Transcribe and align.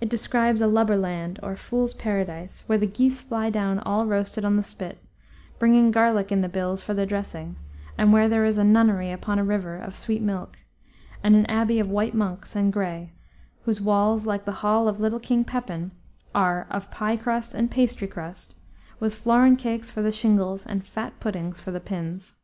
It 0.00 0.08
describes 0.08 0.60
a 0.60 0.68
lubber 0.68 0.96
land, 0.96 1.40
or 1.42 1.56
fool's 1.56 1.92
paradise, 1.92 2.62
where 2.68 2.78
the 2.78 2.86
geese 2.86 3.20
fly 3.20 3.50
down 3.50 3.80
all 3.80 4.06
roasted 4.06 4.44
on 4.44 4.54
the 4.54 4.62
spit, 4.62 4.98
bringing 5.58 5.90
garlic 5.90 6.30
in 6.30 6.42
the 6.42 6.48
bills 6.48 6.80
for 6.80 6.94
their 6.94 7.04
dressing, 7.06 7.56
and 7.98 8.12
where 8.12 8.28
there 8.28 8.44
is 8.44 8.56
a 8.56 8.62
nunnery 8.62 9.10
upon 9.10 9.40
a 9.40 9.44
river 9.44 9.74
of 9.76 9.96
sweet 9.96 10.22
milk, 10.22 10.60
and 11.24 11.34
an 11.34 11.44
abbey 11.46 11.80
of 11.80 11.90
white 11.90 12.14
monks 12.14 12.54
and 12.54 12.72
gray, 12.72 13.10
whose 13.64 13.80
walls, 13.80 14.26
like 14.28 14.44
the 14.44 14.52
hall 14.62 14.86
of 14.86 15.00
little 15.00 15.18
King 15.18 15.42
Pepin, 15.42 15.90
are 16.36 16.68
"of 16.70 16.88
pie 16.92 17.16
crust 17.16 17.52
and 17.52 17.68
pastry 17.68 18.06
crust," 18.06 18.54
with 19.00 19.12
flouren 19.12 19.56
cakes 19.56 19.90
for 19.90 20.02
the 20.02 20.12
shingles 20.12 20.64
and 20.66 20.86
fat 20.86 21.18
puddings 21.18 21.58
for 21.58 21.72
the 21.72 21.80
pins. 21.80 22.36